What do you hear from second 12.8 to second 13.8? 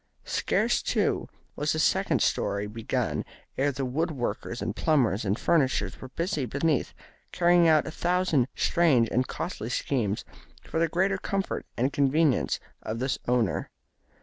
of the owner.